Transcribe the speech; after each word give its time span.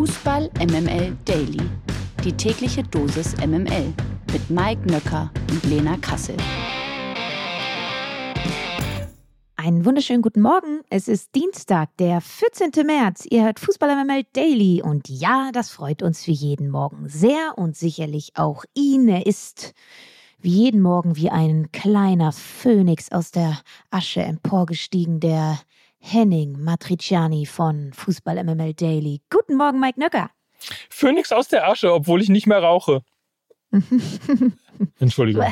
Fußball 0.00 0.48
MML 0.58 1.14
Daily. 1.26 1.60
Die 2.24 2.32
tägliche 2.32 2.82
Dosis 2.82 3.36
MML 3.36 3.92
mit 4.32 4.48
Mike 4.48 4.90
Nöcker 4.90 5.30
und 5.50 5.62
Lena 5.64 5.98
Kassel. 5.98 6.38
Einen 9.56 9.84
wunderschönen 9.84 10.22
guten 10.22 10.40
Morgen. 10.40 10.80
Es 10.88 11.06
ist 11.06 11.34
Dienstag, 11.34 11.94
der 11.98 12.22
14. 12.22 12.70
März. 12.86 13.26
Ihr 13.28 13.44
hört 13.44 13.60
Fußball 13.60 13.94
MML 13.94 14.22
Daily. 14.32 14.80
Und 14.82 15.10
ja, 15.10 15.50
das 15.52 15.68
freut 15.68 16.02
uns 16.02 16.26
wie 16.26 16.32
jeden 16.32 16.70
Morgen 16.70 17.06
sehr 17.06 17.58
und 17.58 17.76
sicherlich 17.76 18.30
auch 18.36 18.64
ihn. 18.72 19.06
Er 19.06 19.26
ist 19.26 19.74
wie 20.40 20.64
jeden 20.64 20.80
Morgen 20.80 21.16
wie 21.16 21.28
ein 21.28 21.72
kleiner 21.72 22.32
Phönix 22.32 23.12
aus 23.12 23.32
der 23.32 23.60
Asche 23.90 24.22
emporgestiegen, 24.22 25.20
der 25.20 25.58
Henning 26.00 26.58
Matriciani 26.58 27.46
von 27.46 27.92
Fußball 27.92 28.42
MML 28.42 28.74
Daily. 28.74 29.20
Guten 29.30 29.56
Morgen, 29.56 29.78
Mike 29.78 30.00
Nöcker. 30.00 30.30
Phönix 30.88 31.30
aus 31.30 31.48
der 31.48 31.68
Asche, 31.68 31.92
obwohl 31.92 32.20
ich 32.22 32.28
nicht 32.28 32.46
mehr 32.46 32.62
rauche. 32.62 33.02
Entschuldigung. 34.98 35.44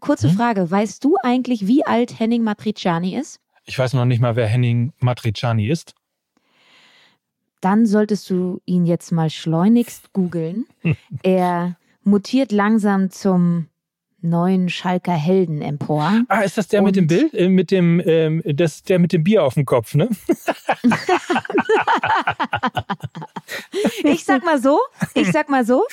Kurze 0.00 0.30
hm? 0.30 0.36
Frage, 0.36 0.70
weißt 0.70 1.04
du 1.04 1.16
eigentlich, 1.22 1.66
wie 1.66 1.84
alt 1.84 2.18
Henning 2.18 2.42
Matriciani 2.42 3.16
ist? 3.16 3.38
Ich 3.64 3.78
weiß 3.78 3.92
noch 3.92 4.04
nicht 4.04 4.20
mal, 4.20 4.34
wer 4.34 4.48
Henning 4.48 4.92
Matriciani 4.98 5.68
ist. 5.68 5.94
Dann 7.60 7.86
solltest 7.86 8.28
du 8.28 8.60
ihn 8.64 8.86
jetzt 8.86 9.12
mal 9.12 9.30
schleunigst 9.30 10.12
googeln. 10.12 10.66
er 11.22 11.76
mutiert 12.02 12.50
langsam 12.50 13.10
zum 13.10 13.68
neuen 14.22 14.68
Schalker 14.68 15.12
Helden 15.12 15.62
empor. 15.62 16.22
Ah, 16.28 16.40
ist 16.40 16.58
das 16.58 16.68
der 16.68 16.80
Und 16.80 16.86
mit 16.86 16.96
dem 16.96 17.06
Bild? 17.06 17.34
Äh, 17.34 17.48
mit 17.48 17.70
dem, 17.70 18.00
ähm, 18.04 18.42
das, 18.44 18.82
der 18.82 18.98
mit 18.98 19.12
dem 19.12 19.24
Bier 19.24 19.44
auf 19.44 19.54
dem 19.54 19.64
Kopf, 19.66 19.94
ne? 19.94 20.08
ich 24.04 24.24
sag 24.24 24.44
mal 24.44 24.60
so, 24.60 24.78
ich 25.14 25.30
sag 25.30 25.48
mal 25.48 25.64
so, 25.64 25.84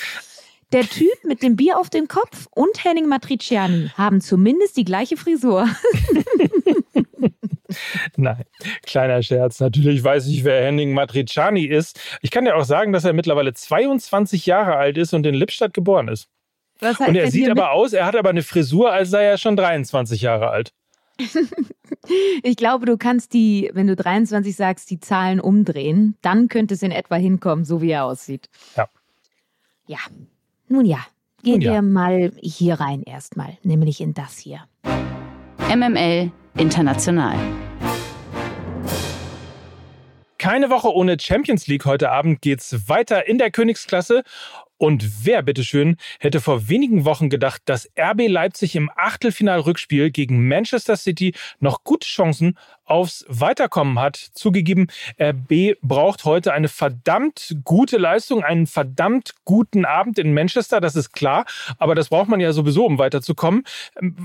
der 0.72 0.82
Typ 0.82 1.24
mit 1.24 1.42
dem 1.42 1.56
Bier 1.56 1.78
auf 1.78 1.90
dem 1.90 2.06
Kopf 2.08 2.46
und 2.52 2.84
Henning 2.84 3.06
Matriciani 3.06 3.90
haben 3.96 4.20
zumindest 4.20 4.76
die 4.76 4.84
gleiche 4.84 5.16
Frisur. 5.16 5.68
Nein, 8.16 8.44
kleiner 8.84 9.22
Scherz. 9.22 9.60
Natürlich 9.60 10.02
weiß 10.02 10.26
ich, 10.26 10.44
wer 10.44 10.64
Henning 10.64 10.92
Matriciani 10.92 11.64
ist. 11.64 12.00
Ich 12.22 12.30
kann 12.30 12.44
dir 12.44 12.56
auch 12.56 12.64
sagen, 12.64 12.92
dass 12.92 13.04
er 13.04 13.12
mittlerweile 13.12 13.52
22 13.52 14.46
Jahre 14.46 14.76
alt 14.76 14.96
ist 14.98 15.12
und 15.12 15.26
in 15.26 15.34
Lippstadt 15.34 15.74
geboren 15.74 16.08
ist. 16.08 16.28
Was 16.80 16.98
und 17.00 17.14
er 17.14 17.30
sieht 17.30 17.50
aber 17.50 17.72
aus, 17.72 17.92
er 17.92 18.06
hat 18.06 18.16
aber 18.16 18.30
eine 18.30 18.42
Frisur, 18.42 18.92
als 18.92 19.10
sei 19.10 19.24
er 19.24 19.38
schon 19.38 19.56
23 19.56 20.22
Jahre 20.22 20.50
alt. 20.50 20.72
ich 22.42 22.56
glaube, 22.56 22.86
du 22.86 22.96
kannst 22.96 23.34
die, 23.34 23.70
wenn 23.74 23.86
du 23.86 23.96
23 23.96 24.56
sagst, 24.56 24.90
die 24.90 25.00
Zahlen 25.00 25.40
umdrehen. 25.40 26.16
Dann 26.22 26.48
könnte 26.48 26.74
es 26.74 26.82
in 26.82 26.90
etwa 26.90 27.16
hinkommen, 27.16 27.64
so 27.64 27.82
wie 27.82 27.90
er 27.90 28.04
aussieht. 28.04 28.48
Ja. 28.76 28.88
Ja. 29.86 29.98
Nun 30.68 30.86
ja, 30.86 31.04
gehen 31.42 31.60
ja. 31.60 31.72
wir 31.72 31.82
mal 31.82 32.32
hier 32.40 32.74
rein 32.74 33.02
erstmal, 33.02 33.58
nämlich 33.62 34.00
in 34.00 34.14
das 34.14 34.38
hier. 34.38 34.60
MML 35.68 36.30
International. 36.56 37.36
Keine 40.38 40.70
Woche 40.70 40.94
ohne 40.94 41.18
Champions 41.20 41.66
League. 41.66 41.84
Heute 41.84 42.10
Abend 42.10 42.40
geht's 42.40 42.88
weiter 42.88 43.28
in 43.28 43.36
der 43.36 43.50
Königsklasse 43.50 44.22
und 44.80 45.26
wer, 45.26 45.42
bitteschön, 45.42 45.96
hätte 46.20 46.40
vor 46.40 46.70
wenigen 46.70 47.04
Wochen 47.04 47.28
gedacht, 47.28 47.60
dass 47.66 47.86
RB 47.98 48.28
Leipzig 48.28 48.74
im 48.76 48.90
Achtelfinal-Rückspiel 48.96 50.10
gegen 50.10 50.48
Manchester 50.48 50.96
City 50.96 51.34
noch 51.58 51.84
gute 51.84 52.08
Chancen 52.08 52.56
aufs 52.86 53.26
Weiterkommen 53.28 53.98
hat? 53.98 54.16
Zugegeben, 54.16 54.86
RB 55.20 55.76
braucht 55.82 56.24
heute 56.24 56.54
eine 56.54 56.68
verdammt 56.68 57.56
gute 57.62 57.98
Leistung, 57.98 58.42
einen 58.42 58.66
verdammt 58.66 59.34
guten 59.44 59.84
Abend 59.84 60.18
in 60.18 60.32
Manchester, 60.32 60.80
das 60.80 60.96
ist 60.96 61.12
klar. 61.12 61.44
Aber 61.76 61.94
das 61.94 62.08
braucht 62.08 62.30
man 62.30 62.40
ja 62.40 62.54
sowieso, 62.54 62.86
um 62.86 62.96
weiterzukommen. 62.96 63.64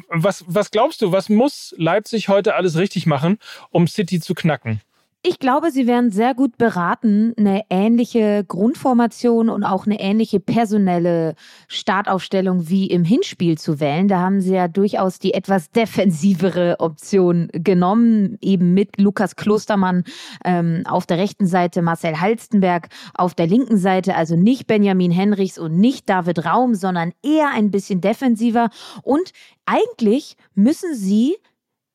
Was, 0.07 0.45
was 0.47 0.71
glaubst 0.71 1.01
du, 1.01 1.11
was 1.11 1.27
muss 1.27 1.75
Leipzig 1.77 2.29
heute 2.29 2.55
alles 2.55 2.77
richtig 2.77 3.05
machen, 3.05 3.39
um 3.71 3.87
City 3.87 4.21
zu 4.21 4.33
knacken? 4.33 4.79
Ich 5.27 5.39
glaube, 5.39 5.71
sie 5.71 5.87
wären 5.87 6.11
sehr 6.11 6.35
gut 6.35 6.55
beraten, 6.59 7.33
eine 7.35 7.63
ähnliche 7.71 8.45
Grundformation 8.47 9.49
und 9.49 9.63
auch 9.63 9.87
eine 9.87 9.99
ähnliche 9.99 10.39
personelle 10.39 11.33
Startaufstellung 11.67 12.69
wie 12.69 12.85
im 12.91 13.03
Hinspiel 13.03 13.57
zu 13.57 13.79
wählen. 13.79 14.07
Da 14.07 14.19
haben 14.19 14.39
sie 14.39 14.53
ja 14.53 14.67
durchaus 14.67 15.17
die 15.17 15.33
etwas 15.33 15.71
defensivere 15.71 16.75
Option 16.79 17.47
genommen, 17.53 18.37
eben 18.39 18.75
mit 18.75 19.01
Lukas 19.01 19.35
Klostermann 19.35 20.03
ähm, 20.45 20.83
auf 20.85 21.07
der 21.07 21.17
rechten 21.17 21.47
Seite, 21.47 21.81
Marcel 21.81 22.21
Halstenberg 22.21 22.89
auf 23.15 23.33
der 23.33 23.47
linken 23.47 23.77
Seite, 23.77 24.13
also 24.15 24.35
nicht 24.35 24.67
Benjamin 24.67 25.09
Henrichs 25.09 25.57
und 25.57 25.79
nicht 25.79 26.07
David 26.07 26.45
Raum, 26.45 26.75
sondern 26.75 27.13
eher 27.23 27.49
ein 27.51 27.71
bisschen 27.71 27.99
defensiver. 27.99 28.69
Und 29.01 29.31
eigentlich 29.65 30.37
müssen 30.53 30.93
sie 30.93 31.35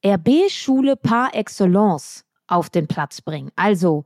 RB-Schule 0.04 0.96
par 0.96 1.32
excellence 1.36 2.24
auf 2.50 2.70
den 2.70 2.86
Platz 2.86 3.20
bringen. 3.20 3.50
Also 3.56 4.04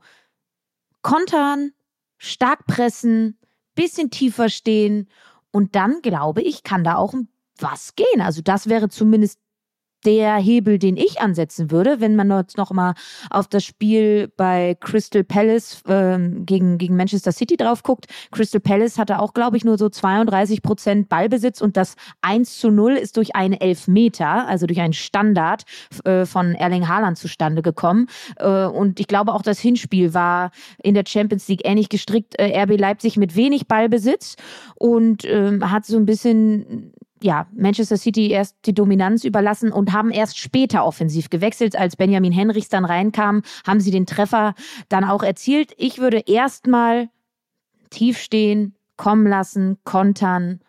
kontern, 1.01 1.71
stark 2.17 2.65
pressen, 2.65 3.37
bisschen 3.75 4.09
tiefer 4.09 4.49
stehen 4.49 5.09
und 5.51 5.75
dann 5.75 6.01
glaube 6.01 6.41
ich, 6.41 6.63
kann 6.63 6.83
da 6.83 6.95
auch 6.95 7.13
was 7.57 7.95
gehen. 7.95 8.21
Also 8.21 8.41
das 8.41 8.67
wäre 8.67 8.89
zumindest 8.89 9.39
der 10.05 10.35
Hebel, 10.35 10.79
den 10.79 10.97
ich 10.97 11.19
ansetzen 11.21 11.71
würde, 11.71 11.99
wenn 11.99 12.15
man 12.15 12.29
jetzt 12.31 12.57
noch 12.57 12.71
mal 12.71 12.93
auf 13.29 13.47
das 13.47 13.63
Spiel 13.63 14.31
bei 14.37 14.75
Crystal 14.79 15.23
Palace 15.23 15.81
ähm, 15.87 16.45
gegen, 16.45 16.77
gegen 16.77 16.95
Manchester 16.95 17.31
City 17.31 17.57
drauf 17.57 17.83
guckt. 17.83 18.05
Crystal 18.31 18.61
Palace 18.61 18.97
hatte 18.97 19.19
auch, 19.19 19.33
glaube 19.33 19.57
ich, 19.57 19.65
nur 19.65 19.77
so 19.77 19.89
32 19.89 20.61
Prozent 20.61 21.09
Ballbesitz 21.09 21.61
und 21.61 21.77
das 21.77 21.95
1 22.21 22.59
zu 22.59 22.69
0 22.69 22.93
ist 22.93 23.17
durch 23.17 23.35
einen 23.35 23.53
Elfmeter, 23.53 24.47
also 24.47 24.67
durch 24.67 24.79
einen 24.79 24.93
Standard 24.93 25.63
äh, 26.03 26.25
von 26.25 26.53
Erling 26.53 26.87
Haaland 26.87 27.17
zustande 27.17 27.61
gekommen. 27.61 28.07
Äh, 28.37 28.65
und 28.65 28.99
ich 28.99 29.07
glaube 29.07 29.33
auch 29.33 29.41
das 29.41 29.59
Hinspiel 29.59 30.13
war 30.13 30.51
in 30.81 30.93
der 30.93 31.03
Champions 31.07 31.47
League 31.47 31.61
ähnlich 31.63 31.89
gestrickt. 31.89 32.35
Äh, 32.37 32.61
RB 32.63 32.79
Leipzig 32.79 33.17
mit 33.17 33.35
wenig 33.35 33.67
Ballbesitz 33.67 34.35
und 34.75 35.25
ähm, 35.25 35.71
hat 35.71 35.85
so 35.85 35.97
ein 35.97 36.05
bisschen 36.05 36.93
ja, 37.21 37.47
Manchester 37.55 37.97
City 37.97 38.29
erst 38.29 38.57
die 38.65 38.73
Dominanz 38.73 39.23
überlassen 39.23 39.71
und 39.71 39.93
haben 39.93 40.11
erst 40.11 40.37
später 40.37 40.85
offensiv 40.85 41.29
gewechselt. 41.29 41.75
Als 41.75 41.95
Benjamin 41.95 42.33
Henrichs 42.33 42.69
dann 42.69 42.85
reinkam, 42.85 43.41
haben 43.65 43.79
sie 43.79 43.91
den 43.91 44.05
Treffer 44.05 44.53
dann 44.89 45.03
auch 45.03 45.23
erzielt. 45.23 45.73
Ich 45.77 45.97
würde 45.97 46.19
erstmal 46.25 47.09
tief 47.89 48.19
stehen, 48.19 48.75
kommen 48.97 49.27
lassen, 49.27 49.77
kontern 49.83 50.59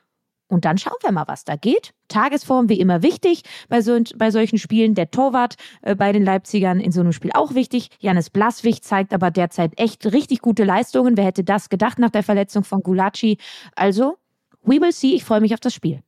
und 0.48 0.64
dann 0.64 0.78
schauen 0.78 0.96
wir 1.02 1.10
mal, 1.10 1.26
was 1.26 1.44
da 1.44 1.56
geht. 1.56 1.92
Tagesform 2.08 2.68
wie 2.68 2.78
immer 2.78 3.02
wichtig 3.02 3.42
bei, 3.68 3.80
so, 3.80 3.98
bei 4.16 4.30
solchen 4.30 4.58
Spielen. 4.58 4.94
Der 4.94 5.10
Torwart 5.10 5.56
äh, 5.82 5.96
bei 5.96 6.12
den 6.12 6.24
Leipzigern 6.24 6.78
in 6.78 6.92
so 6.92 7.00
einem 7.00 7.12
Spiel 7.12 7.32
auch 7.34 7.54
wichtig. 7.54 7.88
Janis 7.98 8.30
Blaswig 8.30 8.82
zeigt 8.82 9.12
aber 9.12 9.32
derzeit 9.32 9.78
echt 9.78 10.06
richtig 10.12 10.40
gute 10.40 10.64
Leistungen. 10.64 11.16
Wer 11.16 11.24
hätte 11.24 11.42
das 11.42 11.68
gedacht 11.68 11.98
nach 11.98 12.10
der 12.10 12.22
Verletzung 12.22 12.62
von 12.62 12.82
Gulacsi? 12.82 13.38
Also, 13.74 14.18
we 14.62 14.80
will 14.80 14.92
see. 14.92 15.14
Ich 15.14 15.24
freue 15.24 15.40
mich 15.40 15.52
auf 15.52 15.60
das 15.60 15.74
Spiel. 15.74 16.00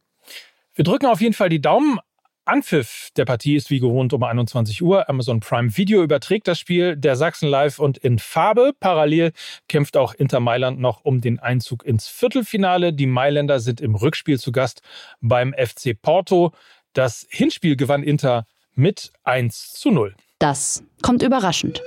Wir 0.78 0.84
drücken 0.84 1.06
auf 1.06 1.21
jeden 1.21 1.34
Fall 1.34 1.49
die 1.49 1.61
Daumen. 1.61 1.99
Anpfiff 2.44 3.09
der 3.16 3.25
Partie 3.25 3.56
ist 3.56 3.69
wie 3.69 3.81
gewohnt 3.81 4.12
um 4.12 4.22
21 4.22 4.81
Uhr. 4.81 5.09
Amazon 5.09 5.41
Prime 5.41 5.77
Video 5.77 6.05
überträgt 6.05 6.47
das 6.47 6.61
Spiel 6.61 6.97
der 6.97 7.16
Sachsen 7.16 7.49
live 7.49 7.81
und 7.81 7.99
in 7.99 8.21
Farbe. 8.21 8.71
Parallel 8.78 9.33
kämpft 9.69 9.97
auch 9.97 10.15
Inter 10.15 10.39
Mailand 10.39 10.78
noch 10.78 11.05
um 11.05 11.21
den 11.21 11.41
Einzug 11.41 11.84
ins 11.84 12.06
Viertelfinale. 12.06 12.93
Die 12.93 13.06
Mailänder 13.06 13.59
sind 13.59 13.81
im 13.81 13.97
Rückspiel 13.97 14.39
zu 14.39 14.53
Gast 14.53 14.83
beim 15.21 15.53
FC 15.53 16.00
Porto. 16.00 16.53
Das 16.93 17.27
Hinspiel 17.28 17.75
gewann 17.75 18.05
Inter 18.05 18.47
mit 18.77 19.10
1 19.25 19.72
zu 19.72 19.91
0. 19.91 20.15
Das 20.39 20.84
kommt 21.03 21.25
überraschend. 21.25 21.83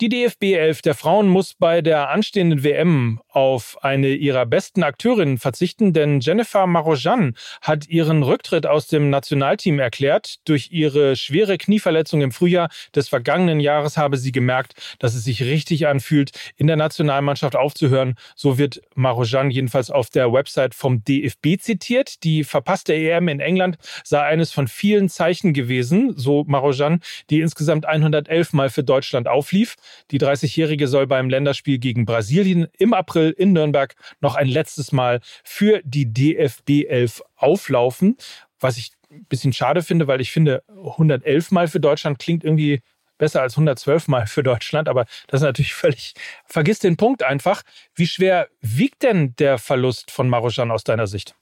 Die 0.00 0.08
DFB 0.08 0.54
11 0.54 0.82
der 0.82 0.96
Frauen 0.96 1.28
muss 1.28 1.54
bei 1.54 1.80
der 1.80 2.10
anstehenden 2.10 2.64
WM 2.64 3.20
auf 3.28 3.78
eine 3.80 4.08
ihrer 4.08 4.44
besten 4.44 4.82
Akteurinnen 4.82 5.38
verzichten, 5.38 5.92
denn 5.92 6.18
Jennifer 6.18 6.66
Marojan 6.66 7.36
hat 7.62 7.86
ihren 7.86 8.24
Rücktritt 8.24 8.66
aus 8.66 8.88
dem 8.88 9.08
Nationalteam 9.08 9.78
erklärt. 9.78 10.38
Durch 10.46 10.72
ihre 10.72 11.14
schwere 11.14 11.58
Knieverletzung 11.58 12.22
im 12.22 12.32
Frühjahr 12.32 12.70
des 12.92 13.08
vergangenen 13.08 13.60
Jahres 13.60 13.96
habe 13.96 14.16
sie 14.16 14.32
gemerkt, 14.32 14.74
dass 14.98 15.14
es 15.14 15.22
sich 15.22 15.44
richtig 15.44 15.86
anfühlt, 15.86 16.32
in 16.56 16.66
der 16.66 16.76
Nationalmannschaft 16.76 17.54
aufzuhören. 17.54 18.16
So 18.34 18.58
wird 18.58 18.82
Marojan 18.96 19.52
jedenfalls 19.52 19.92
auf 19.92 20.10
der 20.10 20.32
Website 20.32 20.74
vom 20.74 21.04
DFB 21.04 21.60
zitiert. 21.60 22.24
Die 22.24 22.42
verpasste 22.42 22.94
EM 22.94 23.28
in 23.28 23.38
England 23.38 23.78
sei 24.02 24.22
eines 24.22 24.50
von 24.50 24.66
vielen 24.66 25.08
Zeichen 25.08 25.52
gewesen, 25.52 26.14
so 26.16 26.42
Marojan, 26.48 27.00
die 27.30 27.40
insgesamt 27.40 27.86
111 27.86 28.52
Mal 28.54 28.70
für 28.70 28.82
Deutschland 28.82 29.28
auflief. 29.28 29.76
Die 30.10 30.18
30-Jährige 30.18 30.88
soll 30.88 31.06
beim 31.06 31.28
Länderspiel 31.28 31.78
gegen 31.78 32.04
Brasilien 32.04 32.66
im 32.78 32.94
April 32.94 33.30
in 33.30 33.52
Nürnberg 33.52 33.94
noch 34.20 34.34
ein 34.34 34.48
letztes 34.48 34.92
Mal 34.92 35.20
für 35.42 35.80
die 35.84 36.12
DFB 36.12 36.86
11 36.88 37.22
auflaufen, 37.36 38.16
was 38.60 38.76
ich 38.78 38.92
ein 39.10 39.26
bisschen 39.26 39.52
schade 39.52 39.82
finde, 39.82 40.06
weil 40.06 40.20
ich 40.20 40.32
finde, 40.32 40.62
111 40.68 41.50
Mal 41.50 41.68
für 41.68 41.80
Deutschland 41.80 42.18
klingt 42.18 42.44
irgendwie 42.44 42.80
besser 43.18 43.42
als 43.42 43.54
112 43.54 44.08
Mal 44.08 44.26
für 44.26 44.42
Deutschland, 44.42 44.88
aber 44.88 45.06
das 45.28 45.40
ist 45.40 45.44
natürlich 45.44 45.74
völlig, 45.74 46.14
vergiss 46.46 46.78
den 46.78 46.96
Punkt 46.96 47.22
einfach. 47.22 47.62
Wie 47.94 48.06
schwer 48.06 48.48
wiegt 48.60 49.02
denn 49.02 49.34
der 49.36 49.58
Verlust 49.58 50.10
von 50.10 50.28
Marojan 50.28 50.70
aus 50.70 50.84
deiner 50.84 51.06
Sicht? 51.06 51.34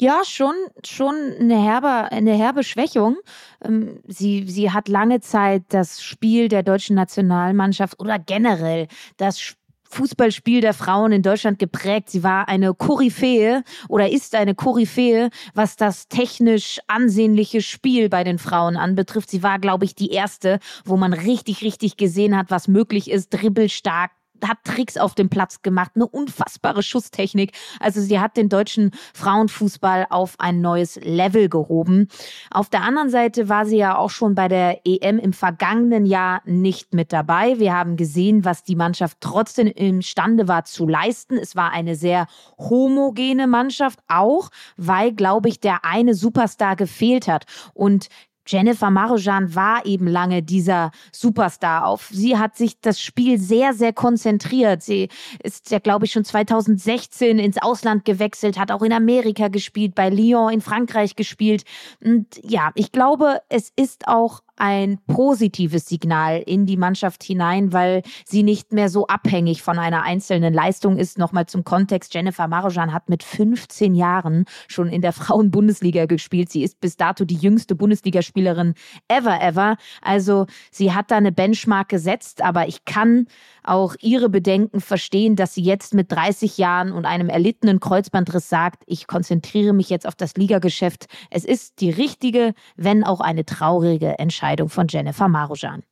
Ja, 0.00 0.22
schon, 0.24 0.54
schon 0.82 1.14
eine 1.38 1.62
herbe, 1.62 2.10
eine 2.10 2.32
herbe 2.32 2.64
Schwächung. 2.64 3.18
Ähm, 3.62 4.00
sie, 4.08 4.48
sie 4.48 4.70
hat 4.70 4.88
lange 4.88 5.20
Zeit 5.20 5.64
das 5.68 6.02
Spiel 6.02 6.48
der 6.48 6.62
deutschen 6.62 6.96
Nationalmannschaft 6.96 8.00
oder 8.00 8.18
generell 8.18 8.88
das 9.18 9.38
Spiel 9.40 9.60
Fußballspiel 9.90 10.60
der 10.60 10.72
Frauen 10.72 11.10
in 11.10 11.22
Deutschland 11.22 11.58
geprägt. 11.58 12.10
Sie 12.10 12.22
war 12.22 12.48
eine 12.48 12.74
Koryphäe 12.74 13.64
oder 13.88 14.08
ist 14.08 14.36
eine 14.36 14.54
Koryphäe, 14.54 15.30
was 15.54 15.74
das 15.76 16.06
technisch 16.06 16.78
ansehnliche 16.86 17.60
Spiel 17.60 18.08
bei 18.08 18.22
den 18.22 18.38
Frauen 18.38 18.76
anbetrifft. 18.76 19.30
Sie 19.30 19.42
war, 19.42 19.58
glaube 19.58 19.84
ich, 19.84 19.96
die 19.96 20.10
erste, 20.10 20.60
wo 20.84 20.96
man 20.96 21.12
richtig, 21.12 21.62
richtig 21.62 21.96
gesehen 21.96 22.36
hat, 22.36 22.50
was 22.50 22.68
möglich 22.68 23.10
ist. 23.10 23.30
Dribbelstark, 23.30 24.12
hat 24.48 24.58
Tricks 24.64 24.96
auf 24.96 25.14
dem 25.14 25.28
Platz 25.28 25.62
gemacht, 25.62 25.92
eine 25.94 26.06
unfassbare 26.06 26.82
Schusstechnik. 26.82 27.52
Also 27.78 28.00
sie 28.00 28.20
hat 28.20 28.36
den 28.36 28.48
deutschen 28.48 28.90
Frauenfußball 29.14 30.06
auf 30.10 30.34
ein 30.38 30.60
neues 30.60 30.96
Level 31.02 31.48
gehoben. 31.48 32.08
Auf 32.50 32.68
der 32.68 32.82
anderen 32.82 33.10
Seite 33.10 33.48
war 33.48 33.66
sie 33.66 33.78
ja 33.78 33.96
auch 33.96 34.10
schon 34.10 34.34
bei 34.34 34.48
der 34.48 34.80
EM 34.84 35.18
im 35.18 35.32
vergangenen 35.32 36.06
Jahr 36.06 36.42
nicht 36.44 36.94
mit 36.94 37.12
dabei. 37.12 37.58
Wir 37.58 37.74
haben 37.74 37.96
gesehen, 37.96 38.44
was 38.44 38.62
die 38.62 38.76
Mannschaft 38.76 39.18
trotzdem 39.20 39.66
imstande 39.66 40.48
war 40.48 40.64
zu 40.64 40.86
leisten. 40.86 41.36
Es 41.36 41.56
war 41.56 41.72
eine 41.72 41.96
sehr 41.96 42.26
homogene 42.58 43.46
Mannschaft, 43.46 44.00
auch 44.08 44.50
weil, 44.76 45.12
glaube 45.12 45.48
ich, 45.48 45.60
der 45.60 45.84
eine 45.84 46.14
Superstar 46.14 46.76
gefehlt 46.76 47.28
hat. 47.28 47.44
Und 47.74 48.08
Jennifer 48.50 48.90
Marojan 48.90 49.54
war 49.54 49.86
eben 49.86 50.08
lange 50.08 50.42
dieser 50.42 50.90
Superstar. 51.12 51.86
Auf 51.86 52.08
sie 52.12 52.36
hat 52.36 52.56
sich 52.56 52.80
das 52.80 53.00
Spiel 53.00 53.38
sehr, 53.38 53.74
sehr 53.74 53.92
konzentriert. 53.92 54.82
Sie 54.82 55.08
ist 55.42 55.70
ja, 55.70 55.78
glaube 55.78 56.06
ich, 56.06 56.12
schon 56.12 56.24
2016 56.24 57.38
ins 57.38 57.62
Ausland 57.62 58.04
gewechselt, 58.04 58.58
hat 58.58 58.72
auch 58.72 58.82
in 58.82 58.92
Amerika 58.92 59.48
gespielt, 59.48 59.94
bei 59.94 60.10
Lyon 60.10 60.52
in 60.52 60.60
Frankreich 60.60 61.14
gespielt. 61.14 61.64
Und 62.02 62.26
ja, 62.42 62.70
ich 62.74 62.90
glaube, 62.90 63.40
es 63.48 63.72
ist 63.76 64.08
auch 64.08 64.42
ein 64.60 64.98
positives 65.06 65.86
Signal 65.86 66.42
in 66.44 66.66
die 66.66 66.76
Mannschaft 66.76 67.24
hinein, 67.24 67.72
weil 67.72 68.02
sie 68.26 68.42
nicht 68.42 68.72
mehr 68.72 68.90
so 68.90 69.06
abhängig 69.06 69.62
von 69.62 69.78
einer 69.78 70.02
einzelnen 70.02 70.52
Leistung 70.52 70.98
ist. 70.98 71.18
Nochmal 71.18 71.46
zum 71.46 71.64
Kontext. 71.64 72.14
Jennifer 72.14 72.46
Marojan 72.46 72.92
hat 72.92 73.08
mit 73.08 73.22
15 73.22 73.94
Jahren 73.94 74.44
schon 74.68 74.88
in 74.88 75.00
der 75.00 75.12
Frauenbundesliga 75.20 76.04
gespielt. 76.04 76.50
Sie 76.50 76.62
ist 76.62 76.80
bis 76.80 76.96
dato 76.96 77.24
die 77.24 77.36
jüngste 77.36 77.74
Bundesligaspielerin 77.74 78.74
ever, 79.08 79.40
ever. 79.40 79.76
Also 80.02 80.46
sie 80.70 80.92
hat 80.92 81.10
da 81.10 81.16
eine 81.16 81.32
Benchmark 81.32 81.88
gesetzt, 81.88 82.42
aber 82.42 82.68
ich 82.68 82.84
kann 82.84 83.26
auch 83.62 83.94
ihre 84.00 84.28
Bedenken 84.28 84.80
verstehen, 84.80 85.36
dass 85.36 85.54
sie 85.54 85.62
jetzt 85.62 85.94
mit 85.94 86.12
30 86.12 86.58
Jahren 86.58 86.92
und 86.92 87.06
einem 87.06 87.28
erlittenen 87.28 87.80
Kreuzbandriss 87.80 88.48
sagt, 88.48 88.82
ich 88.86 89.06
konzentriere 89.06 89.72
mich 89.72 89.90
jetzt 89.90 90.06
auf 90.06 90.14
das 90.14 90.34
Ligageschäft. 90.36 91.06
Es 91.30 91.44
ist 91.44 91.80
die 91.80 91.90
richtige, 91.90 92.54
wenn 92.76 93.04
auch 93.04 93.20
eine 93.20 93.44
traurige 93.44 94.18
Entscheidung 94.50 94.68
von 94.68 94.88
Jennifer 94.88 95.28
Marujan. 95.28 95.84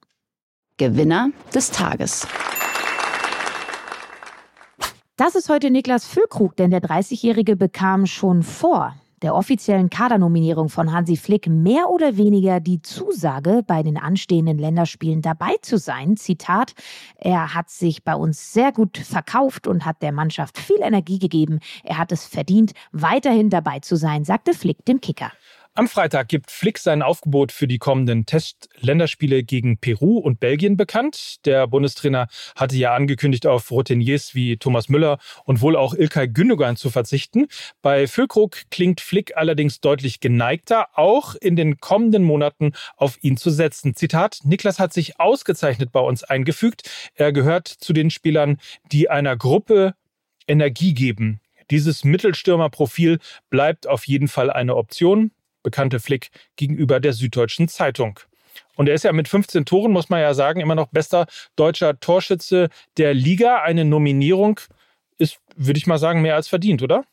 Gewinner 0.79 1.31
des 1.55 1.71
Tages. 1.71 2.27
Das 5.17 5.37
ist 5.37 5.49
heute 5.49 5.71
Niklas 5.71 6.07
Füllkrug, 6.07 6.57
denn 6.57 6.73
der 6.73 6.81
30-Jährige 6.81 7.55
bekam 7.55 8.07
schon 8.07 8.43
vor 8.43 8.97
der 9.23 9.37
offiziellen 9.37 9.91
Kadernominierung 9.91 10.69
von 10.71 10.93
Hansi 10.93 11.17
Flick 11.17 11.47
mehr 11.47 11.89
oder 11.89 12.17
weniger 12.17 12.59
die 12.59 12.83
Zusage, 12.83 13.63
bei 13.65 13.85
den 13.85 13.97
anstehenden 13.97 14.59
Länderspielen 14.59 15.23
dabei 15.23 15.55
zu 15.63 15.79
sein. 15.79 16.17
Zitat, 16.17 16.75
er 17.17 17.55
hat 17.55 17.71
sich 17.71 18.03
bei 18.03 18.15
uns 18.17 18.53
sehr 18.53 18.73
gut 18.73 18.99
verkauft 18.99 19.69
und 19.69 19.85
hat 19.85 20.03
der 20.03 20.13
Mannschaft 20.13 20.59
viel 20.59 20.81
Energie 20.81 21.21
gegeben. 21.21 21.61
Er 21.85 21.99
hat 21.99 22.11
es 22.11 22.25
verdient, 22.25 22.73
weiterhin 22.91 23.51
dabei 23.51 23.79
zu 23.81 23.97
sein, 23.97 24.25
sagte 24.25 24.53
Flick 24.53 24.85
dem 24.85 25.01
Kicker. 25.01 25.31
Am 25.75 25.87
Freitag 25.87 26.27
gibt 26.27 26.51
Flick 26.51 26.79
sein 26.79 27.03
Aufgebot 27.03 27.53
für 27.53 27.69
die 27.69 27.79
kommenden 27.79 28.27
Test-Länderspiele 28.27 29.45
gegen 29.45 29.79
Peru 29.79 30.19
und 30.19 30.41
Belgien 30.41 30.77
bekannt. 30.77 31.37
Der 31.47 31.69
Bundestrainer 31.69 32.27
hatte 32.57 32.77
ja 32.77 32.97
angekündigt, 32.97 33.47
auf 33.47 33.71
Routiniers 33.71 34.35
wie 34.35 34.57
Thomas 34.57 34.89
Müller 34.89 35.19
und 35.45 35.61
wohl 35.61 35.77
auch 35.77 35.95
Ilkay 35.95 36.27
Gündogan 36.27 36.75
zu 36.75 36.91
verzichten. 36.91 37.47
Bei 37.81 38.09
Füllkrug 38.09 38.57
klingt 38.73 39.01
Flick 39.01 39.37
allerdings 39.37 39.81
deutlich 39.81 40.19
geneigter, 40.19 40.89
auch 40.95 41.37
in 41.37 41.55
den 41.55 41.79
kommenden 41.79 42.25
Monaten 42.25 42.73
auf 42.97 43.17
ihn 43.23 43.37
zu 43.37 43.51
setzen. 43.51 43.95
Zitat, 43.95 44.41
Niklas 44.43 44.81
hat 44.81 44.93
sich 44.93 45.21
ausgezeichnet 45.21 45.93
bei 45.93 46.01
uns 46.01 46.25
eingefügt. 46.25 46.91
Er 47.15 47.33
gehört 47.33 47.69
zu 47.69 47.93
den 47.93 48.11
Spielern, 48.11 48.59
die 48.91 49.11
einer 49.11 49.37
Gruppe 49.37 49.95
Energie 50.49 50.93
geben. 50.93 51.41
Dieses 51.71 52.03
Mittelstürmerprofil 52.03 53.21
bleibt 53.49 53.87
auf 53.87 54.09
jeden 54.09 54.27
Fall 54.27 54.51
eine 54.51 54.75
Option 54.75 55.31
bekannte 55.63 56.01
Flick 56.01 56.31
gegenüber 56.57 57.01
der 57.01 57.13
Süddeutschen 57.13 57.69
Zeitung. 57.69 58.21
Und 58.77 58.89
er 58.89 58.95
ist 58.95 59.05
ja 59.05 59.13
mit 59.13 59.29
15 59.29 59.65
Toren, 59.65 59.93
muss 59.93 60.09
man 60.09 60.21
ja 60.21 60.35
sagen, 60.35 60.61
immer 60.61 60.75
noch 60.75 60.89
bester 60.89 61.27
deutscher 61.57 61.99
Torschütze 61.99 62.69
der 62.97 63.15
Liga. 63.15 63.63
Eine 63.63 63.85
Nominierung 63.85 64.61
ist, 65.19 65.41
würde 65.57 65.79
ich 65.79 65.87
mal 65.87 65.99
sagen, 65.99 66.23
mehr 66.23 66.37
als 66.37 66.49
verdient, 66.49 66.83
oder? 66.83 67.05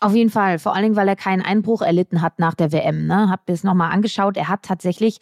Auf 0.00 0.14
jeden 0.16 0.30
Fall, 0.30 0.58
vor 0.58 0.74
allen 0.74 0.82
Dingen, 0.82 0.96
weil 0.96 1.06
er 1.06 1.14
keinen 1.14 1.42
Einbruch 1.42 1.80
erlitten 1.80 2.22
hat 2.22 2.40
nach 2.40 2.54
der 2.54 2.72
WM. 2.72 3.06
Ne? 3.06 3.30
Hab 3.30 3.48
es 3.48 3.62
nochmal 3.62 3.92
angeschaut. 3.92 4.36
Er 4.36 4.48
hat 4.48 4.64
tatsächlich 4.64 5.18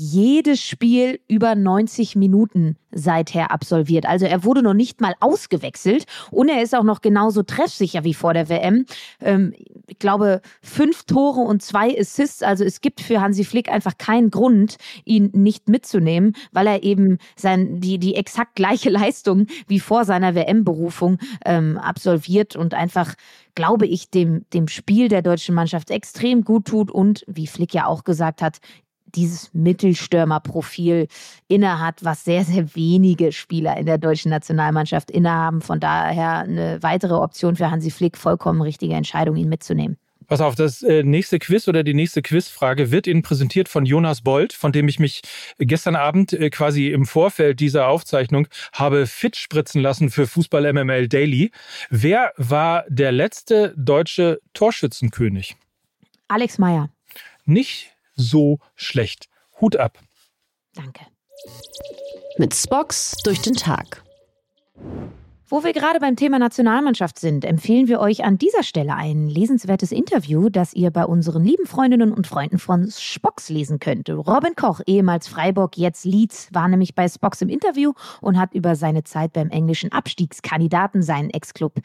jedes 0.00 0.62
Spiel 0.62 1.18
über 1.26 1.56
90 1.56 2.14
Minuten 2.14 2.76
seither 2.92 3.50
absolviert. 3.50 4.06
Also 4.06 4.26
er 4.26 4.44
wurde 4.44 4.62
noch 4.62 4.72
nicht 4.72 5.00
mal 5.00 5.14
ausgewechselt 5.18 6.04
und 6.30 6.48
er 6.48 6.62
ist 6.62 6.72
auch 6.72 6.84
noch 6.84 7.00
genauso 7.00 7.42
treffsicher 7.42 8.04
wie 8.04 8.14
vor 8.14 8.32
der 8.32 8.48
WM. 8.48 8.86
Ähm, 9.20 9.54
ich 9.88 9.98
glaube, 9.98 10.40
fünf 10.62 11.02
Tore 11.02 11.40
und 11.40 11.62
zwei 11.64 11.98
Assists. 11.98 12.44
Also 12.44 12.64
es 12.64 12.80
gibt 12.80 13.00
für 13.00 13.20
Hansi 13.20 13.42
Flick 13.42 13.68
einfach 13.68 13.98
keinen 13.98 14.30
Grund, 14.30 14.76
ihn 15.04 15.30
nicht 15.34 15.68
mitzunehmen, 15.68 16.36
weil 16.52 16.68
er 16.68 16.84
eben 16.84 17.18
sein, 17.34 17.80
die, 17.80 17.98
die 17.98 18.14
exakt 18.14 18.54
gleiche 18.54 18.90
Leistung 18.90 19.48
wie 19.66 19.80
vor 19.80 20.04
seiner 20.04 20.36
WM-Berufung 20.36 21.18
ähm, 21.44 21.76
absolviert 21.76 22.54
und 22.54 22.72
einfach 22.72 23.14
glaube 23.56 23.88
ich, 23.88 24.08
dem, 24.10 24.44
dem 24.54 24.68
Spiel 24.68 25.08
der 25.08 25.20
deutschen 25.20 25.52
Mannschaft 25.52 25.90
extrem 25.90 26.44
gut 26.44 26.66
tut 26.66 26.92
und, 26.92 27.24
wie 27.26 27.48
Flick 27.48 27.74
ja 27.74 27.86
auch 27.86 28.04
gesagt 28.04 28.40
hat, 28.40 28.58
dieses 29.14 29.52
Mittelstürmerprofil 29.54 31.08
innehat, 31.48 32.04
was 32.04 32.24
sehr, 32.24 32.44
sehr 32.44 32.74
wenige 32.74 33.32
Spieler 33.32 33.76
in 33.76 33.86
der 33.86 33.98
deutschen 33.98 34.30
Nationalmannschaft 34.30 35.10
innehaben. 35.10 35.60
Von 35.60 35.80
daher 35.80 36.40
eine 36.40 36.82
weitere 36.82 37.14
Option 37.14 37.56
für 37.56 37.70
Hansi 37.70 37.90
Flick, 37.90 38.16
vollkommen 38.16 38.62
richtige 38.62 38.94
Entscheidung, 38.94 39.36
ihn 39.36 39.48
mitzunehmen. 39.48 39.96
Pass 40.28 40.42
auf, 40.42 40.54
das 40.54 40.82
äh, 40.82 41.02
nächste 41.04 41.38
Quiz 41.38 41.68
oder 41.68 41.82
die 41.82 41.94
nächste 41.94 42.20
Quizfrage 42.20 42.90
wird 42.90 43.06
Ihnen 43.06 43.22
präsentiert 43.22 43.66
von 43.66 43.86
Jonas 43.86 44.20
Bold, 44.20 44.52
von 44.52 44.72
dem 44.72 44.86
ich 44.86 44.98
mich 44.98 45.22
gestern 45.58 45.96
Abend 45.96 46.34
äh, 46.34 46.50
quasi 46.50 46.88
im 46.88 47.06
Vorfeld 47.06 47.60
dieser 47.60 47.88
Aufzeichnung 47.88 48.46
habe 48.74 49.06
fit 49.06 49.36
spritzen 49.36 49.80
lassen 49.80 50.10
für 50.10 50.26
Fußball 50.26 50.70
MML 50.70 51.08
Daily. 51.08 51.50
Wer 51.88 52.34
war 52.36 52.84
der 52.88 53.10
letzte 53.10 53.72
deutsche 53.78 54.40
Torschützenkönig? 54.52 55.56
Alex 56.28 56.58
Meyer. 56.58 56.90
Nicht 57.46 57.96
so 58.18 58.58
schlecht. 58.74 59.28
Hut 59.60 59.76
ab. 59.76 59.98
Danke. 60.74 61.06
Mit 62.36 62.54
Spox 62.54 63.16
durch 63.24 63.40
den 63.40 63.54
Tag. 63.54 64.04
Wo 65.50 65.64
wir 65.64 65.72
gerade 65.72 65.98
beim 65.98 66.14
Thema 66.14 66.38
Nationalmannschaft 66.38 67.18
sind, 67.18 67.42
empfehlen 67.42 67.88
wir 67.88 68.00
euch 68.00 68.22
an 68.22 68.36
dieser 68.36 68.62
Stelle 68.62 68.94
ein 68.94 69.28
lesenswertes 69.28 69.92
Interview, 69.92 70.50
das 70.50 70.74
ihr 70.74 70.90
bei 70.90 71.06
unseren 71.06 71.42
lieben 71.42 71.64
Freundinnen 71.64 72.12
und 72.12 72.26
Freunden 72.26 72.58
von 72.58 72.90
Spox 72.90 73.48
lesen 73.48 73.78
könnt. 73.78 74.10
Robin 74.10 74.54
Koch, 74.56 74.82
ehemals 74.86 75.26
Freiburg, 75.26 75.78
jetzt 75.78 76.04
Leeds, 76.04 76.48
war 76.52 76.68
nämlich 76.68 76.94
bei 76.94 77.08
Spox 77.08 77.40
im 77.40 77.48
Interview 77.48 77.94
und 78.20 78.38
hat 78.38 78.52
über 78.52 78.76
seine 78.76 79.04
Zeit 79.04 79.32
beim 79.32 79.48
englischen 79.48 79.90
Abstiegskandidaten, 79.90 81.00
seinen 81.00 81.30
Ex-Club 81.30 81.80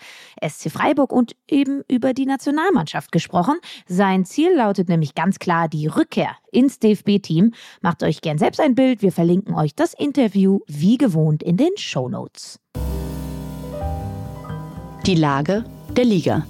SC 0.46 0.70
Freiburg 0.70 1.14
und 1.14 1.34
eben 1.48 1.84
über 1.88 2.14
die 2.14 2.26
Nationalmannschaft 2.26 3.14
gesprochen. 3.14 3.56
Sein 3.88 4.26
Ziel 4.26 4.54
lautet 4.58 4.90
nämlich 4.90 5.16
ganz 5.16 5.40
klar 5.40 5.70
die 5.70 5.88
Rückkehr 5.88 6.36
ins 6.52 6.80
DFB-Team. 6.80 7.54
Macht 7.80 8.04
euch 8.04 8.20
gern 8.20 8.38
selbst 8.38 8.60
ein 8.60 8.76
Bild. 8.76 9.02
Wir 9.02 9.14
verlinken 9.14 9.56
euch 9.56 9.74
das 9.74 9.94
Interview 9.94 10.60
wie 10.68 10.98
gewohnt 10.98 11.42
in 11.42 11.56
den 11.56 11.72
Show 11.78 12.10
Notes. 12.10 12.60
Die 15.06 15.16
Lage 15.16 15.66
der 15.98 16.06
Liga. 16.06 16.48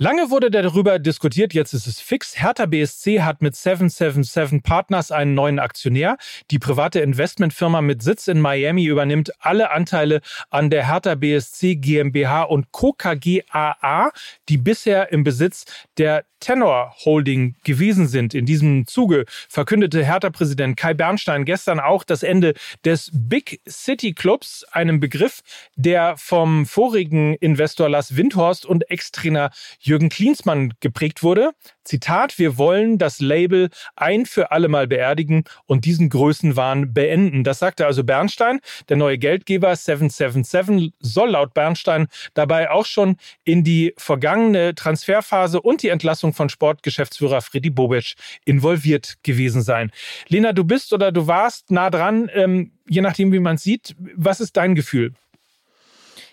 Lange 0.00 0.30
wurde 0.30 0.48
darüber 0.52 1.00
diskutiert, 1.00 1.54
jetzt 1.54 1.72
ist 1.72 1.88
es 1.88 2.00
fix. 2.00 2.40
Hertha 2.40 2.66
BSC 2.66 3.22
hat 3.22 3.42
mit 3.42 3.56
777 3.56 4.62
Partners 4.62 5.10
einen 5.10 5.34
neuen 5.34 5.58
Aktionär. 5.58 6.18
Die 6.52 6.60
private 6.60 7.00
Investmentfirma 7.00 7.80
mit 7.80 8.00
Sitz 8.00 8.28
in 8.28 8.40
Miami 8.40 8.84
übernimmt 8.84 9.32
alle 9.40 9.72
Anteile 9.72 10.20
an 10.50 10.70
der 10.70 10.86
Hertha 10.86 11.16
BSC 11.16 11.74
GmbH 11.74 12.44
und 12.44 12.70
Co. 12.70 12.92
KGaA, 12.92 14.12
die 14.48 14.58
bisher 14.58 15.10
im 15.10 15.24
Besitz 15.24 15.64
der 15.96 16.24
Tenor 16.40 16.94
Holding 17.04 17.56
gewesen 17.64 18.06
sind. 18.06 18.34
In 18.34 18.46
diesem 18.46 18.86
Zuge 18.86 19.24
verkündete 19.48 20.04
Hertha-Präsident 20.04 20.76
Kai 20.76 20.94
Bernstein 20.94 21.44
gestern 21.44 21.80
auch 21.80 22.04
das 22.04 22.22
Ende 22.22 22.54
des 22.84 23.10
Big 23.12 23.60
City 23.68 24.12
Clubs, 24.12 24.64
einem 24.70 25.00
Begriff, 25.00 25.40
der 25.76 26.16
vom 26.16 26.66
vorigen 26.66 27.34
Investor 27.34 27.88
Lars 27.88 28.16
Windhorst 28.16 28.66
und 28.66 28.88
Ex-Trainer 28.90 29.50
Jürgen 29.88 30.10
Klinsmann 30.10 30.74
geprägt 30.80 31.22
wurde. 31.22 31.52
Zitat, 31.82 32.38
wir 32.38 32.58
wollen 32.58 32.98
das 32.98 33.20
Label 33.20 33.70
ein 33.96 34.26
für 34.26 34.52
alle 34.52 34.68
Mal 34.68 34.86
beerdigen 34.86 35.44
und 35.64 35.86
diesen 35.86 36.10
Größenwahn 36.10 36.92
beenden. 36.92 37.42
Das 37.42 37.58
sagte 37.58 37.86
also 37.86 38.04
Bernstein. 38.04 38.60
Der 38.90 38.98
neue 38.98 39.16
Geldgeber 39.16 39.74
777 39.74 40.92
soll 41.00 41.30
laut 41.30 41.54
Bernstein 41.54 42.08
dabei 42.34 42.70
auch 42.70 42.84
schon 42.84 43.16
in 43.44 43.64
die 43.64 43.94
vergangene 43.96 44.74
Transferphase 44.74 45.60
und 45.62 45.82
die 45.82 45.88
Entlassung 45.88 46.34
von 46.34 46.50
Sportgeschäftsführer 46.50 47.40
Freddy 47.40 47.70
Bobic 47.70 48.14
involviert 48.44 49.16
gewesen 49.22 49.62
sein. 49.62 49.90
Lena, 50.28 50.52
du 50.52 50.64
bist 50.64 50.92
oder 50.92 51.12
du 51.12 51.26
warst 51.26 51.70
nah 51.70 51.88
dran, 51.88 52.30
ähm, 52.34 52.72
je 52.88 53.00
nachdem, 53.00 53.32
wie 53.32 53.38
man 53.38 53.56
sieht. 53.56 53.96
Was 54.14 54.40
ist 54.40 54.56
dein 54.56 54.74
Gefühl? 54.74 55.14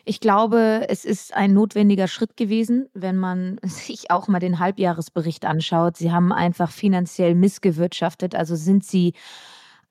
Ich 0.08 0.20
glaube, 0.20 0.86
es 0.88 1.04
ist 1.04 1.34
ein 1.34 1.54
notwendiger 1.54 2.08
Schritt 2.08 2.38
gewesen, 2.38 2.88
wenn 2.94 3.18
man 3.18 3.60
sich 3.64 4.12
auch 4.12 4.28
mal 4.28 4.40
den 4.40 4.60
Halbjahresbericht 4.60 5.46
anschaut. 5.46 5.98
Sie 5.98 6.12
haben 6.12 6.32
einfach 6.32 6.72
finanziell 6.72 7.34
missgewirtschaftet, 7.34 8.36
also 8.36 8.56
sind 8.56 8.86
sie 8.86 9.14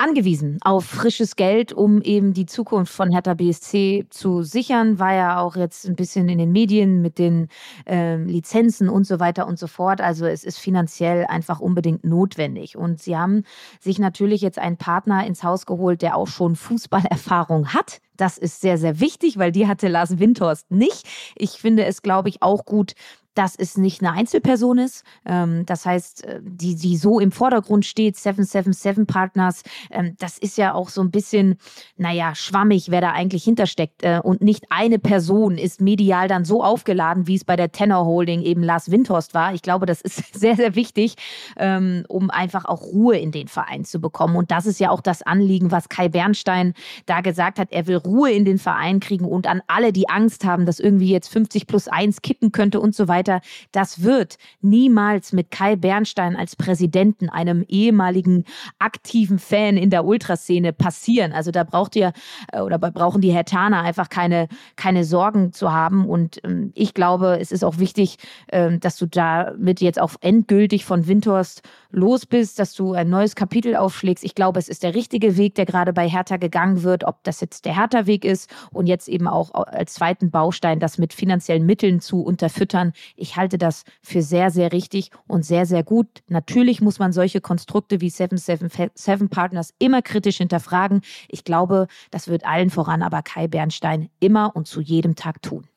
angewiesen 0.04 0.58
auf 0.61 0.84
frisches 0.84 1.34
Geld, 1.34 1.73
um 1.73 2.02
eben 2.02 2.34
die 2.34 2.44
Zukunft 2.44 2.92
von 2.92 3.11
Hertha 3.11 3.32
BSC 3.32 4.04
zu 4.11 4.42
sichern. 4.42 4.99
War 4.99 5.14
ja 5.14 5.40
auch 5.40 5.56
jetzt 5.56 5.87
ein 5.87 5.96
bisschen 5.96 6.28
in 6.28 6.37
den 6.37 6.52
Medien 6.52 7.00
mit 7.00 7.18
den 7.18 7.49
äh, 7.88 8.16
Lizenzen 8.16 8.90
und 8.90 9.06
so 9.06 9.18
weiter 9.18 9.46
und 9.46 9.58
so 9.58 9.66
fort. 9.66 10.02
Also 10.02 10.26
es 10.26 10.44
ist 10.44 10.58
finanziell 10.58 11.25
einfach 11.25 11.58
unbedingt 11.58 12.04
notwendig. 12.04 12.76
Und 12.76 13.00
sie 13.00 13.16
haben 13.16 13.44
sich 13.80 13.99
natürlich 13.99 14.42
jetzt 14.42 14.58
einen 14.58 14.76
Partner 14.76 15.26
ins 15.26 15.42
Haus 15.42 15.64
geholt, 15.64 16.02
der 16.02 16.16
auch 16.16 16.28
schon 16.28 16.54
Fußballerfahrung 16.54 17.73
hat. 17.73 18.02
Das 18.16 18.37
ist 18.37 18.61
sehr, 18.61 18.76
sehr 18.76 19.00
wichtig, 19.00 19.38
weil 19.38 19.52
die 19.52 19.66
hatte 19.66 19.88
Lars 19.88 20.18
Windhorst 20.18 20.70
nicht. 20.70 21.08
Ich 21.34 21.52
finde 21.52 21.87
es, 21.87 22.02
glaube 22.02 22.28
ich, 22.28 22.42
auch 22.42 22.66
gut, 22.66 22.92
dass 23.34 23.56
es 23.56 23.76
nicht 23.76 24.00
eine 24.00 24.12
Einzelperson 24.12 24.78
ist. 24.78 25.04
Ähm, 25.26 25.66
das 25.66 25.84
heißt, 25.84 26.24
äh, 26.24 26.40
die, 26.42 26.76
die 26.76 26.96
so 26.96 27.20
im 27.20 27.32
Vordergrund 27.32 27.84
steht, 27.84 28.16
777 28.16 29.06
Partners, 29.06 29.62
ähm, 29.90 30.14
das 30.18 30.38
ist 30.38 30.56
ja 30.56 30.74
auch 30.74 30.88
so 30.88 31.00
ein 31.00 31.10
bisschen, 31.10 31.56
naja, 31.96 32.34
schwammig, 32.34 32.90
wer 32.90 33.00
da 33.00 33.12
eigentlich 33.12 33.44
hintersteckt. 33.44 34.02
Äh, 34.04 34.20
und 34.22 34.40
nicht 34.40 34.66
eine 34.70 34.98
Person 34.98 35.58
ist 35.58 35.80
medial 35.80 36.28
dann 36.28 36.44
so 36.44 36.62
aufgeladen, 36.62 37.26
wie 37.26 37.34
es 37.34 37.44
bei 37.44 37.56
der 37.56 37.72
Tenor 37.72 38.06
Holding 38.06 38.42
eben 38.42 38.62
Lars 38.62 38.90
Windhorst 38.90 39.34
war. 39.34 39.54
Ich 39.54 39.62
glaube, 39.62 39.86
das 39.86 40.00
ist 40.00 40.34
sehr, 40.38 40.56
sehr 40.56 40.74
wichtig, 40.74 41.16
ähm, 41.56 42.04
um 42.08 42.30
einfach 42.30 42.64
auch 42.64 42.82
Ruhe 42.82 43.18
in 43.18 43.32
den 43.32 43.48
Verein 43.48 43.84
zu 43.84 44.00
bekommen. 44.00 44.36
Und 44.36 44.50
das 44.50 44.66
ist 44.66 44.78
ja 44.78 44.90
auch 44.90 45.00
das 45.00 45.22
Anliegen, 45.22 45.70
was 45.70 45.88
Kai 45.88 46.08
Bernstein 46.08 46.74
da 47.06 47.20
gesagt 47.20 47.58
hat. 47.58 47.72
Er 47.72 47.86
will 47.86 47.96
Ruhe 47.96 48.30
in 48.30 48.44
den 48.44 48.58
Verein 48.58 49.00
kriegen 49.00 49.24
und 49.24 49.46
an 49.46 49.60
alle, 49.66 49.92
die 49.92 50.08
Angst 50.08 50.44
haben, 50.44 50.66
dass 50.66 50.78
irgendwie 50.78 51.10
jetzt 51.10 51.28
50 51.28 51.66
plus 51.66 51.88
1 51.88 52.22
kippen 52.22 52.52
könnte 52.52 52.80
und 52.80 52.94
so 52.94 53.08
weiter 53.08 53.24
weiter. 53.25 53.40
Das 53.73 54.02
wird 54.02 54.38
niemals 54.61 55.33
mit 55.33 55.50
Kai 55.50 55.76
Bernstein 55.76 56.37
als 56.37 56.57
Präsidenten, 56.57 57.28
einem 57.28 57.64
ehemaligen 57.69 58.45
aktiven 58.78 59.38
Fan 59.38 59.76
in 59.76 59.90
der 59.90 60.04
Ultraszene 60.04 60.73
passieren. 60.73 61.33
Also 61.33 61.50
da 61.50 61.64
braucht 61.64 61.97
ihr 61.97 62.12
äh, 62.52 62.61
oder 62.61 62.78
brauchen 62.78 63.21
die 63.21 63.33
Hertaner 63.33 63.83
einfach 63.83 64.09
keine, 64.09 64.49
keine 64.76 65.04
Sorgen 65.04 65.52
zu 65.52 65.73
haben. 65.73 66.09
Und 66.09 66.40
ähm, 66.45 66.73
ich 66.75 66.95
glaube, 66.95 67.38
es 67.40 67.52
ist 67.52 67.64
auch 67.64 67.78
wichtig, 67.78 68.19
ähm, 68.50 68.81
dass 68.81 68.97
du 68.97 69.07
damit 69.07 69.81
jetzt 69.81 70.00
auch 70.00 70.14
endgültig 70.21 70.85
von 70.85 71.07
Windhorst 71.07 71.62
los 71.95 72.26
bist, 72.26 72.59
dass 72.59 72.75
du 72.75 72.93
ein 72.93 73.09
neues 73.09 73.35
Kapitel 73.35 73.76
aufschlägst. 73.76 74.25
Ich 74.25 74.35
glaube, 74.35 74.59
es 74.59 74.69
ist 74.69 74.83
der 74.83 74.95
richtige 74.95 75.37
Weg, 75.37 75.54
der 75.54 75.64
gerade 75.64 75.93
bei 75.93 76.09
Hertha 76.09 76.37
gegangen 76.37 76.83
wird, 76.83 77.04
ob 77.04 77.23
das 77.25 77.40
jetzt 77.40 77.64
der 77.64 77.76
Hertha-Weg 77.76 78.25
ist 78.25 78.50
und 78.73 78.87
jetzt 78.87 79.09
eben 79.09 79.28
auch 79.28 79.54
als 79.54 79.95
zweiten 79.95 80.31
Baustein, 80.31 80.81
das 80.81 80.99
mit 80.99 81.12
finanziellen 81.12 81.64
Mitteln 81.64 82.00
zu 82.00 82.23
unterfüttern. 82.23 82.93
Ich 83.16 83.37
halte 83.37 83.59
das 83.59 83.85
für 84.02 84.23
sehr, 84.23 84.50
sehr 84.50 84.73
richtig 84.73 85.11
und 85.26 85.44
sehr, 85.44 85.66
sehr 85.66 85.83
gut. 85.83 86.06
Natürlich 86.28 86.80
muss 86.80 86.99
man 86.99 87.12
solche 87.12 87.40
Konstrukte 87.40 88.00
wie 88.00 88.11
777 88.11 89.30
Partners 89.30 89.75
immer 89.78 90.02
kritisch 90.02 90.38
hinterfragen. 90.38 91.02
Ich 91.28 91.44
glaube, 91.44 91.87
das 92.11 92.28
wird 92.28 92.44
allen 92.44 92.71
voran 92.71 93.02
aber 93.02 93.23
Kai 93.23 93.49
Bernstein 93.49 94.09
immer 94.21 94.54
und 94.54 94.66
zu 94.66 94.80
jedem 94.80 95.14
Tag 95.14 95.42
tun. 95.42 95.68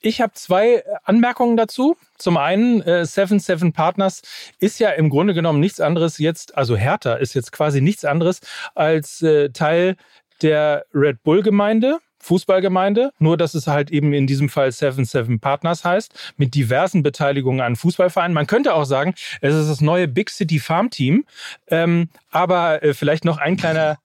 Ich 0.00 0.20
habe 0.20 0.32
zwei 0.34 0.84
Anmerkungen 1.04 1.56
dazu. 1.56 1.96
Zum 2.18 2.36
einen, 2.36 2.82
äh, 2.82 3.04
77 3.04 3.72
Partners 3.72 4.22
ist 4.60 4.78
ja 4.78 4.90
im 4.90 5.10
Grunde 5.10 5.34
genommen 5.34 5.58
nichts 5.58 5.80
anderes 5.80 6.18
jetzt, 6.18 6.56
also 6.56 6.76
Hertha 6.76 7.14
ist 7.14 7.34
jetzt 7.34 7.50
quasi 7.50 7.80
nichts 7.80 8.04
anderes 8.04 8.40
als 8.76 9.22
äh, 9.22 9.50
Teil 9.50 9.96
der 10.40 10.84
Red 10.94 11.22
Bull-Gemeinde. 11.24 11.98
Fußballgemeinde, 12.20 13.12
nur 13.18 13.36
dass 13.36 13.54
es 13.54 13.66
halt 13.66 13.90
eben 13.90 14.12
in 14.12 14.26
diesem 14.26 14.48
Fall 14.48 14.70
77 14.70 15.40
Partners 15.40 15.84
heißt, 15.84 16.34
mit 16.36 16.54
diversen 16.54 17.02
Beteiligungen 17.02 17.60
an 17.60 17.76
Fußballvereinen. 17.76 18.34
Man 18.34 18.46
könnte 18.46 18.74
auch 18.74 18.84
sagen, 18.84 19.14
es 19.40 19.54
ist 19.54 19.68
das 19.68 19.80
neue 19.80 20.08
Big 20.08 20.30
City 20.30 20.58
Farm 20.58 20.90
Team, 20.90 21.24
ähm, 21.68 22.08
aber 22.30 22.82
äh, 22.82 22.94
vielleicht 22.94 23.24
noch 23.24 23.38
ein 23.38 23.56
kleiner, 23.56 23.98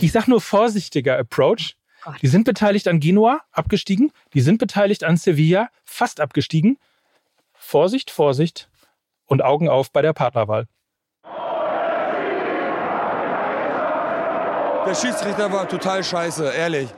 ich 0.00 0.12
sag 0.12 0.28
nur 0.28 0.40
vorsichtiger 0.40 1.18
Approach. 1.18 1.76
Die 2.22 2.28
sind 2.28 2.44
beteiligt 2.44 2.88
an 2.88 3.00
Genua, 3.00 3.40
abgestiegen. 3.52 4.12
Die 4.32 4.40
sind 4.40 4.58
beteiligt 4.58 5.04
an 5.04 5.16
Sevilla, 5.16 5.68
fast 5.84 6.20
abgestiegen. 6.20 6.78
Vorsicht, 7.54 8.10
Vorsicht 8.10 8.70
und 9.26 9.42
Augen 9.42 9.68
auf 9.68 9.90
bei 9.90 10.00
der 10.00 10.12
Partnerwahl. 10.12 10.66
Der 14.86 14.94
Schiedsrichter 14.94 15.52
war 15.52 15.68
total 15.68 16.02
scheiße, 16.02 16.50
ehrlich. 16.50 16.88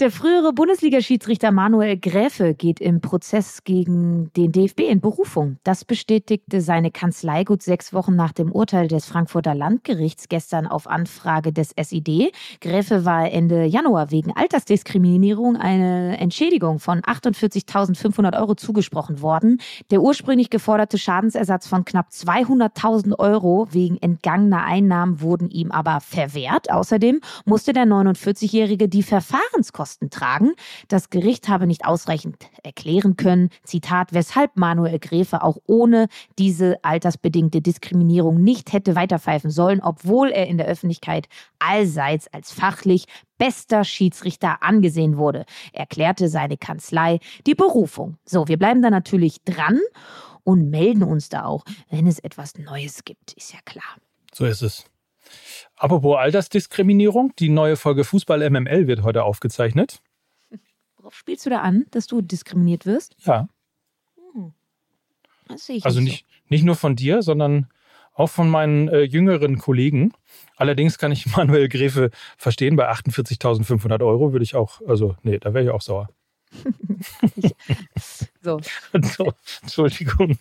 Der 0.00 0.10
frühere 0.10 0.52
Bundesliga-Schiedsrichter 0.52 1.52
Manuel 1.52 1.96
Gräfe 1.96 2.54
geht 2.54 2.80
im 2.80 3.00
Prozess 3.00 3.62
gegen 3.62 4.32
den 4.32 4.50
DFB 4.50 4.80
in 4.80 5.00
Berufung. 5.00 5.58
Das 5.62 5.84
bestätigte 5.84 6.60
seine 6.62 6.90
Kanzlei 6.90 7.44
gut 7.44 7.62
sechs 7.62 7.92
Wochen 7.92 8.16
nach 8.16 8.32
dem 8.32 8.50
Urteil 8.50 8.88
des 8.88 9.06
Frankfurter 9.06 9.54
Landgerichts 9.54 10.28
gestern 10.28 10.66
auf 10.66 10.88
Anfrage 10.88 11.52
des 11.52 11.72
SID. 11.80 12.32
Gräfe 12.60 13.04
war 13.04 13.30
Ende 13.30 13.66
Januar 13.66 14.10
wegen 14.10 14.36
Altersdiskriminierung 14.36 15.56
eine 15.56 16.18
Entschädigung 16.18 16.80
von 16.80 17.00
48.500 17.02 18.36
Euro 18.36 18.56
zugesprochen 18.56 19.22
worden. 19.22 19.60
Der 19.92 20.02
ursprünglich 20.02 20.50
geforderte 20.50 20.98
Schadensersatz 20.98 21.68
von 21.68 21.84
knapp 21.84 22.08
200.000 22.08 23.16
Euro 23.20 23.68
wegen 23.70 23.98
entgangener 23.98 24.64
Einnahmen 24.64 25.20
wurden 25.20 25.50
ihm 25.50 25.70
aber 25.70 26.00
verwehrt. 26.00 26.72
Außerdem 26.72 27.20
musste 27.44 27.72
der 27.72 27.84
49-Jährige 27.84 28.88
die 28.88 29.04
Verfahrenskosten 29.04 29.83
Kosten 29.84 30.08
tragen. 30.08 30.54
Das 30.88 31.10
Gericht 31.10 31.50
habe 31.50 31.66
nicht 31.66 31.84
ausreichend 31.84 32.36
erklären 32.62 33.18
können, 33.18 33.50
Zitat, 33.64 34.14
weshalb 34.14 34.56
Manuel 34.56 34.98
Gräfe 34.98 35.42
auch 35.42 35.58
ohne 35.66 36.08
diese 36.38 36.82
altersbedingte 36.82 37.60
Diskriminierung 37.60 38.42
nicht 38.42 38.72
hätte 38.72 38.96
weiterpfeifen 38.96 39.50
sollen, 39.50 39.82
obwohl 39.82 40.30
er 40.30 40.46
in 40.46 40.56
der 40.56 40.68
Öffentlichkeit 40.68 41.28
allseits 41.58 42.28
als 42.28 42.50
fachlich 42.50 43.04
bester 43.36 43.84
Schiedsrichter 43.84 44.62
angesehen 44.62 45.18
wurde, 45.18 45.44
erklärte 45.74 46.30
seine 46.30 46.56
Kanzlei 46.56 47.18
die 47.46 47.54
Berufung. 47.54 48.16
So, 48.24 48.48
wir 48.48 48.56
bleiben 48.56 48.80
da 48.80 48.88
natürlich 48.88 49.44
dran 49.44 49.78
und 50.44 50.70
melden 50.70 51.02
uns 51.02 51.28
da 51.28 51.44
auch, 51.44 51.62
wenn 51.90 52.06
es 52.06 52.20
etwas 52.20 52.56
Neues 52.56 53.04
gibt, 53.04 53.34
ist 53.34 53.52
ja 53.52 53.58
klar. 53.66 53.98
So 54.32 54.46
ist 54.46 54.62
es. 54.62 54.86
Apropos 55.76 56.16
Altersdiskriminierung, 56.16 57.34
die 57.38 57.48
neue 57.48 57.76
Folge 57.76 58.04
Fußball 58.04 58.48
MML 58.48 58.86
wird 58.86 59.02
heute 59.02 59.24
aufgezeichnet. 59.24 60.00
Worauf 60.96 61.14
spielst 61.14 61.44
du 61.46 61.50
da 61.50 61.60
an, 61.60 61.84
dass 61.90 62.06
du 62.06 62.22
diskriminiert 62.22 62.86
wirst? 62.86 63.16
Ja. 63.24 63.48
Hm. 64.32 64.54
also 65.82 66.00
nicht, 66.00 66.26
so. 66.26 66.34
nicht 66.48 66.64
nur 66.64 66.76
von 66.76 66.96
dir, 66.96 67.22
sondern 67.22 67.68
auch 68.14 68.28
von 68.28 68.48
meinen 68.48 68.88
äh, 68.88 69.02
jüngeren 69.02 69.58
Kollegen. 69.58 70.12
Allerdings 70.56 70.98
kann 70.98 71.12
ich 71.12 71.26
Manuel 71.36 71.68
Gräfe 71.68 72.10
verstehen, 72.38 72.76
bei 72.76 72.90
48.500 72.90 74.04
Euro 74.04 74.32
würde 74.32 74.44
ich 74.44 74.54
auch, 74.54 74.80
also 74.86 75.16
nee, 75.22 75.38
da 75.38 75.52
wäre 75.52 75.64
ich 75.64 75.70
auch 75.70 75.82
sauer. 75.82 76.08
so. 78.40 78.60
so. 79.02 79.32
Entschuldigung. 79.62 80.38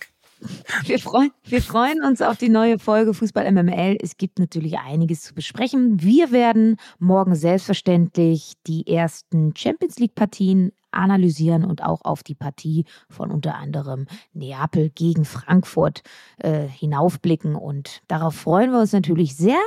Wir 0.85 0.99
freuen, 0.99 1.31
wir 1.45 1.61
freuen 1.61 2.03
uns 2.03 2.21
auf 2.21 2.37
die 2.37 2.49
neue 2.49 2.79
Folge 2.79 3.13
Fußball 3.13 3.49
MML. 3.51 3.97
Es 4.01 4.17
gibt 4.17 4.39
natürlich 4.39 4.77
einiges 4.77 5.21
zu 5.21 5.33
besprechen. 5.33 6.01
Wir 6.01 6.31
werden 6.31 6.77
morgen 6.99 7.35
selbstverständlich 7.35 8.53
die 8.67 8.87
ersten 8.87 9.55
Champions 9.55 9.99
League 9.99 10.15
Partien 10.15 10.71
analysieren 10.91 11.65
und 11.65 11.83
auch 11.83 12.01
auf 12.03 12.23
die 12.23 12.35
Partie 12.35 12.85
von 13.09 13.31
unter 13.31 13.55
anderem 13.55 14.05
Neapel 14.33 14.89
gegen 14.89 15.25
Frankfurt 15.25 16.01
äh, 16.37 16.67
hinaufblicken. 16.67 17.55
Und 17.55 18.01
darauf 18.07 18.35
freuen 18.35 18.71
wir 18.71 18.79
uns 18.79 18.93
natürlich 18.93 19.35
sehr. 19.35 19.59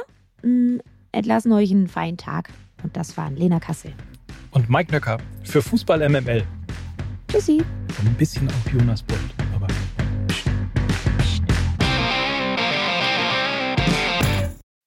Hm, 0.42 0.80
entlassen 1.12 1.52
euch 1.52 1.71
einen 1.71 1.88
feinen 1.88 2.16
Tag. 2.16 2.50
Und 2.83 2.97
das 2.97 3.16
waren 3.16 3.37
Lena 3.37 3.59
Kassel. 3.59 3.92
Und 4.52 4.71
Mike 4.71 4.92
Nöcker 4.92 5.18
für 5.42 5.61
Fußball 5.61 6.09
MML. 6.09 6.45
Tschüssi. 7.28 7.62
Und 7.99 8.06
ein 8.06 8.14
bisschen 8.14 8.49
auch 8.49 8.73
Jonas 8.73 9.02
Bolt. 9.02 9.46